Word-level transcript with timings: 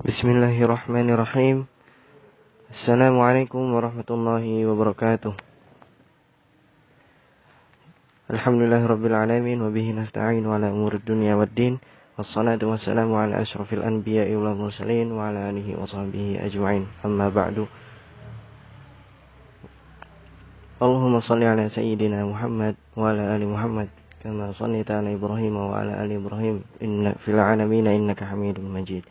Bismillahirrahmanirrahim. 0.00 1.68
Assalamualaikum 2.72 3.60
warahmatullahi 3.68 4.64
wabarakatuh. 4.64 5.36
Alhamdulillahirabbil 8.32 9.12
alamin 9.12 9.60
wa 9.60 9.68
bihi 9.68 9.92
nasta'in 9.92 10.40
ala 10.48 10.72
umuri 10.72 11.04
dunya 11.04 11.36
waddin. 11.36 11.84
Wassalatu 12.16 12.72
wassalamu 12.72 13.20
ala 13.20 13.44
asyrafil 13.44 13.84
anbiya'i 13.84 14.32
wal 14.40 14.56
mursalin 14.56 15.12
wa 15.12 15.28
ala 15.28 15.52
alihi 15.52 15.76
wa 15.76 15.84
sahbihi 15.84 16.48
ajma'in. 16.48 16.88
Amma 17.04 17.28
ba'du. 17.28 17.68
Allahumma 20.80 21.20
salli 21.20 21.44
ala 21.44 21.68
sayyidina 21.68 22.24
Muhammad 22.24 22.80
wa 22.96 23.12
ala 23.12 23.36
ali 23.36 23.44
Muhammad 23.44 23.92
kama 24.24 24.56
sallaita 24.56 25.04
ala 25.04 25.12
Ibrahim 25.12 25.60
wa 25.60 25.76
ala 25.76 26.00
ali 26.00 26.16
Ibrahim 26.16 26.64
inna 26.80 27.20
fil 27.20 27.36
alamin 27.36 27.84
innaka 27.84 28.24
Hamidum 28.24 28.64
Majid. 28.64 29.04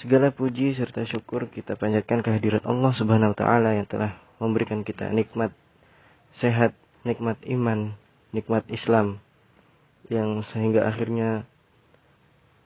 Segala 0.00 0.32
puji 0.32 0.72
serta 0.72 1.04
syukur 1.04 1.52
kita 1.52 1.76
panjatkan 1.76 2.24
kehadirat 2.24 2.64
Allah 2.64 2.88
Subhanahu 2.96 3.36
wa 3.36 3.38
taala 3.38 3.76
yang 3.76 3.84
telah 3.84 4.16
memberikan 4.40 4.80
kita 4.80 5.12
nikmat 5.12 5.52
sehat, 6.40 6.72
nikmat 7.04 7.36
iman, 7.44 7.92
nikmat 8.32 8.64
Islam 8.72 9.20
yang 10.08 10.40
sehingga 10.56 10.88
akhirnya 10.88 11.44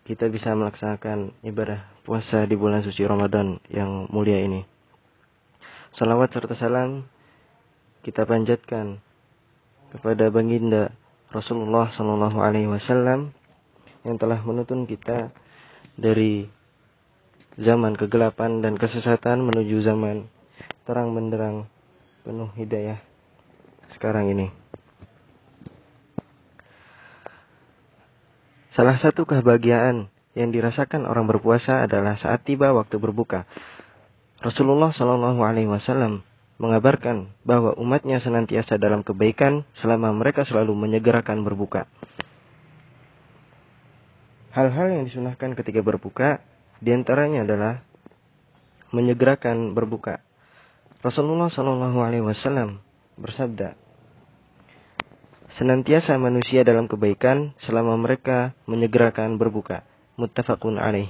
kita 0.07 0.31
bisa 0.31 0.55
melaksanakan 0.55 1.35
ibadah 1.43 1.83
puasa 2.07 2.47
di 2.47 2.55
bulan 2.55 2.87
suci 2.87 3.03
Ramadan 3.03 3.59
yang 3.67 4.07
mulia 4.15 4.39
ini. 4.39 4.63
Salawat 5.99 6.31
serta 6.31 6.55
salam 6.55 7.03
kita 8.07 8.31
panjatkan 8.31 9.03
kepada 9.91 10.31
baginda 10.31 10.95
Rasulullah 11.35 11.91
Shallallahu 11.91 12.39
Alaihi 12.39 12.71
Wasallam 12.71 13.35
yang 14.07 14.23
telah 14.23 14.39
menuntun 14.47 14.87
kita 14.87 15.35
dari 15.99 16.47
zaman 17.55 17.95
kegelapan 17.95 18.59
dan 18.63 18.75
kesesatan 18.75 19.47
menuju 19.47 19.83
zaman 19.87 20.27
terang 20.85 21.15
benderang 21.15 21.71
penuh 22.27 22.51
hidayah 22.59 22.99
sekarang 23.95 24.33
ini. 24.35 24.51
Salah 28.75 28.99
satu 28.99 29.23
kebahagiaan 29.23 30.11
yang 30.35 30.51
dirasakan 30.51 31.07
orang 31.07 31.31
berpuasa 31.31 31.87
adalah 31.87 32.19
saat 32.19 32.43
tiba 32.43 32.75
waktu 32.75 32.99
berbuka. 32.99 33.47
Rasulullah 34.43 34.91
Shallallahu 34.91 35.41
Alaihi 35.47 35.71
Wasallam 35.71 36.27
mengabarkan 36.59 37.31
bahwa 37.47 37.79
umatnya 37.79 38.19
senantiasa 38.19 38.79
dalam 38.83 39.07
kebaikan 39.07 39.63
selama 39.79 40.11
mereka 40.11 40.43
selalu 40.43 40.75
menyegerakan 40.75 41.47
berbuka. 41.47 41.87
Hal-hal 44.55 44.91
yang 44.91 45.03
disunahkan 45.07 45.55
ketika 45.59 45.83
berbuka 45.83 46.43
di 46.85 46.93
antaranya 46.93 47.49
adalah 47.49 47.81
menyegerakan 48.93 49.73
berbuka. 49.73 50.21
Rasulullah 51.01 51.49
Shallallahu 51.49 51.99
Alaihi 52.05 52.21
Wasallam 52.21 52.85
bersabda, 53.17 53.73
senantiasa 55.57 56.21
manusia 56.21 56.61
dalam 56.61 56.85
kebaikan 56.85 57.57
selama 57.65 57.97
mereka 57.97 58.53
menyegerakan 58.69 59.41
berbuka. 59.41 59.81
Muttafaqun 60.21 60.77
alaih. 60.77 61.09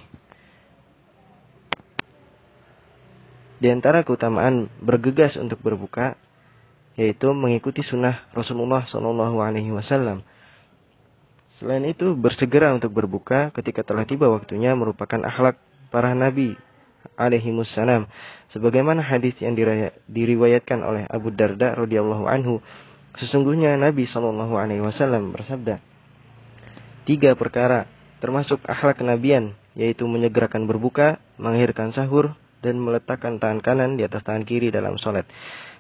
Di 3.59 3.69
antara 3.69 4.07
keutamaan 4.07 4.71
bergegas 4.79 5.35
untuk 5.37 5.59
berbuka 5.59 6.15
yaitu 6.95 7.35
mengikuti 7.35 7.83
sunnah 7.83 8.31
Rasulullah 8.31 8.87
Shallallahu 8.87 9.43
Alaihi 9.43 9.75
Wasallam 9.75 10.23
Selain 11.63 11.87
itu, 11.87 12.19
bersegera 12.19 12.75
untuk 12.75 12.91
berbuka 12.91 13.55
ketika 13.55 13.87
telah 13.87 14.03
tiba 14.03 14.27
waktunya 14.27 14.75
merupakan 14.75 15.23
akhlak 15.23 15.59
para 15.95 16.11
nabi 16.13 16.59
alaihi 17.15 17.55
wassalam. 17.55 18.11
Sebagaimana 18.51 19.03
hadis 19.03 19.35
yang 19.39 19.55
diriwayatkan 20.11 20.83
oleh 20.83 21.07
Abu 21.11 21.31
Darda 21.35 21.75
radhiyallahu 21.79 22.27
anhu, 22.27 22.63
sesungguhnya 23.19 23.75
Nabi 23.79 24.07
Shallallahu 24.07 24.55
alaihi 24.55 24.83
wasallam 24.83 25.35
bersabda, 25.35 25.79
tiga 27.07 27.35
perkara 27.35 27.87
termasuk 28.23 28.63
akhlak 28.67 29.03
kenabian, 29.03 29.59
yaitu 29.75 30.07
menyegerakan 30.07 30.65
berbuka, 30.71 31.19
mengakhirkan 31.37 31.93
sahur, 31.93 32.39
dan 32.65 32.81
meletakkan 32.81 33.37
tangan 33.37 33.61
kanan 33.61 34.01
di 34.01 34.07
atas 34.07 34.25
tangan 34.25 34.49
kiri 34.49 34.73
dalam 34.73 34.97
sholat. 34.97 35.29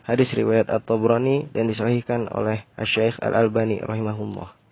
Hadis 0.05 0.29
riwayat 0.37 0.69
At-Tabrani 0.69 1.49
dan 1.57 1.65
disahihkan 1.73 2.29
oleh 2.29 2.69
Asy-Syaikh 2.77 3.25
Al-Albani 3.25 3.81
rahimahullah. 3.81 4.64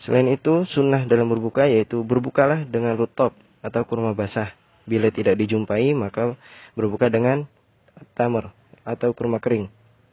Selain 0.00 0.24
itu, 0.32 0.64
sunnah 0.72 1.04
dalam 1.04 1.28
berbuka 1.28 1.68
yaitu 1.68 2.00
berbukalah 2.00 2.64
dengan 2.64 2.96
rutop 2.96 3.36
atau 3.60 3.84
kurma 3.84 4.16
basah. 4.16 4.56
Bila 4.88 5.12
tidak 5.12 5.36
dijumpai, 5.36 5.92
maka 5.92 6.34
berbuka 6.72 7.12
dengan 7.12 7.44
tamar 8.16 8.56
atau 8.82 9.12
kurma 9.12 9.38
kering. 9.38 9.68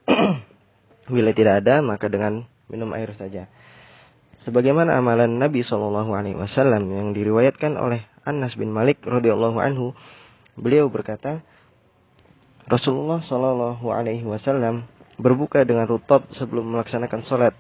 Bila 1.16 1.32
tidak 1.32 1.64
ada, 1.64 1.80
maka 1.80 2.12
dengan 2.12 2.44
minum 2.68 2.92
air 2.92 3.16
saja. 3.16 3.48
Sebagaimana 4.44 5.00
amalan 5.00 5.40
Nabi 5.40 5.64
Shallallahu 5.64 6.12
Alaihi 6.14 6.36
Wasallam 6.36 6.92
yang 6.92 7.16
diriwayatkan 7.16 7.80
oleh 7.80 8.04
Anas 8.28 8.60
bin 8.60 8.76
Malik 8.76 9.00
radhiyallahu 9.08 9.56
anhu, 9.56 9.96
beliau 10.60 10.92
berkata, 10.92 11.40
Rasulullah 12.68 13.24
Shallallahu 13.24 13.88
Alaihi 13.88 14.28
Wasallam 14.28 14.84
berbuka 15.16 15.64
dengan 15.64 15.88
rutop 15.88 16.28
sebelum 16.36 16.76
melaksanakan 16.76 17.24
sholat 17.26 17.56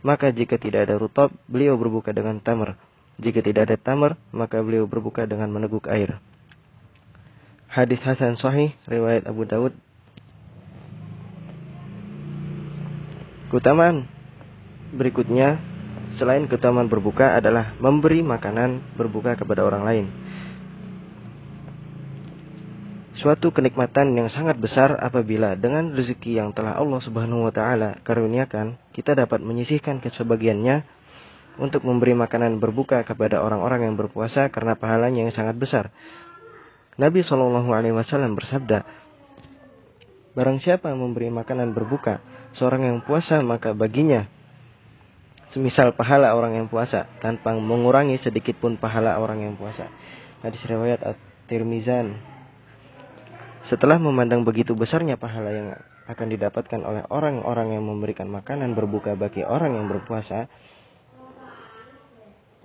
maka 0.00 0.32
jika 0.32 0.56
tidak 0.56 0.88
ada 0.88 0.96
rutab, 0.96 1.32
beliau 1.44 1.76
berbuka 1.76 2.12
dengan 2.14 2.40
tamar. 2.40 2.80
Jika 3.20 3.44
tidak 3.44 3.68
ada 3.68 3.76
tamar, 3.76 4.16
maka 4.32 4.60
beliau 4.64 4.88
berbuka 4.88 5.28
dengan 5.28 5.52
meneguk 5.52 5.84
air. 5.92 6.16
Hadis 7.68 8.00
Hasan 8.02 8.40
Sahih, 8.40 8.72
riwayat 8.88 9.28
Abu 9.28 9.44
Dawud. 9.44 9.76
Keutamaan 13.52 14.08
berikutnya, 14.96 15.60
selain 16.16 16.48
keutamaan 16.48 16.88
berbuka 16.88 17.36
adalah 17.36 17.76
memberi 17.78 18.24
makanan 18.24 18.96
berbuka 18.96 19.36
kepada 19.36 19.66
orang 19.66 19.84
lain 19.84 20.06
suatu 23.20 23.52
kenikmatan 23.52 24.16
yang 24.16 24.32
sangat 24.32 24.56
besar 24.56 24.96
apabila 24.96 25.52
dengan 25.52 25.92
rezeki 25.92 26.40
yang 26.40 26.56
telah 26.56 26.80
Allah 26.80 27.04
Subhanahu 27.04 27.44
wa 27.44 27.52
taala 27.52 28.00
karuniakan, 28.00 28.80
kita 28.96 29.12
dapat 29.12 29.44
menyisihkan 29.44 30.00
kesebagiannya 30.00 30.88
untuk 31.60 31.84
memberi 31.84 32.16
makanan 32.16 32.56
berbuka 32.56 33.04
kepada 33.04 33.44
orang-orang 33.44 33.92
yang 33.92 33.96
berpuasa 34.00 34.48
karena 34.48 34.72
pahalanya 34.72 35.28
yang 35.28 35.34
sangat 35.36 35.60
besar. 35.60 35.92
Nabi 36.96 37.20
Shallallahu 37.20 37.68
alaihi 37.68 37.92
wasallam 37.92 38.32
bersabda, 38.32 38.88
Barang 40.32 40.62
siapa 40.64 40.88
memberi 40.96 41.28
makanan 41.28 41.76
berbuka 41.76 42.24
seorang 42.56 42.88
yang 42.88 42.98
puasa 43.04 43.44
maka 43.44 43.76
baginya 43.76 44.30
semisal 45.50 45.92
pahala 45.98 46.32
orang 46.38 46.56
yang 46.56 46.66
puasa 46.70 47.10
tanpa 47.18 47.52
mengurangi 47.52 48.16
sedikit 48.22 48.56
pun 48.56 48.80
pahala 48.80 49.20
orang 49.20 49.44
yang 49.44 49.54
puasa. 49.58 49.90
Hadis 50.40 50.62
riwayat 50.64 51.02
At-Tirmizan 51.02 52.29
setelah 53.70 54.02
memandang 54.02 54.42
begitu 54.42 54.74
besarnya 54.74 55.14
pahala 55.14 55.54
yang 55.54 55.68
akan 56.10 56.26
didapatkan 56.26 56.82
oleh 56.82 57.06
orang-orang 57.06 57.78
yang 57.78 57.86
memberikan 57.86 58.26
makanan 58.26 58.74
berbuka 58.74 59.14
bagi 59.14 59.46
orang 59.46 59.78
yang 59.78 59.86
berpuasa, 59.86 60.50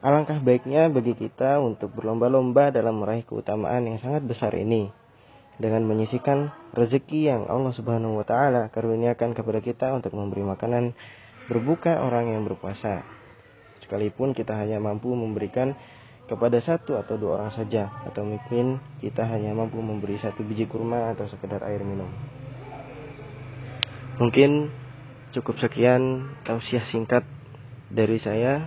alangkah 0.01 0.41
baiknya 0.41 0.89
bagi 0.89 1.13
kita 1.13 1.61
untuk 1.61 1.93
berlomba-lomba 1.93 2.73
dalam 2.73 3.05
meraih 3.05 3.21
keutamaan 3.21 3.85
yang 3.85 4.01
sangat 4.01 4.25
besar 4.25 4.57
ini 4.57 4.89
dengan 5.61 5.85
menyisikan 5.85 6.49
rezeki 6.73 7.29
yang 7.29 7.41
Allah 7.53 7.71
Subhanahu 7.77 8.17
wa 8.17 8.25
taala 8.25 8.73
karuniakan 8.73 9.37
kepada 9.37 9.61
kita 9.61 9.93
untuk 9.93 10.17
memberi 10.17 10.41
makanan 10.41 10.97
berbuka 11.45 12.01
orang 12.01 12.33
yang 12.33 12.49
berpuasa. 12.49 13.05
Sekalipun 13.85 14.33
kita 14.33 14.57
hanya 14.57 14.81
mampu 14.81 15.13
memberikan 15.13 15.77
kepada 16.25 16.57
satu 16.57 16.97
atau 16.97 17.21
dua 17.21 17.37
orang 17.37 17.53
saja 17.53 17.93
atau 18.05 18.25
mungkin 18.25 18.81
kita 18.97 19.21
hanya 19.29 19.53
mampu 19.53 19.77
memberi 19.77 20.17
satu 20.17 20.41
biji 20.41 20.65
kurma 20.65 21.13
atau 21.13 21.29
sekedar 21.29 21.61
air 21.69 21.85
minum. 21.85 22.09
Mungkin 24.17 24.71
cukup 25.35 25.59
sekian 25.59 26.33
tausiah 26.47 26.87
singkat 26.87 27.27
dari 27.91 28.17
saya. 28.17 28.65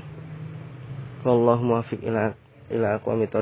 Wallahu 1.27 1.67
muwaffiq 1.67 2.05
ila 2.05 2.37
ila 2.71 3.01
aqwamit. 3.01 3.35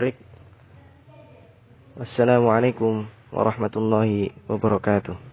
Wassalamualaikum 1.97 3.09
warahmatullahi 3.35 4.33
wabarakatuh. 4.49 5.26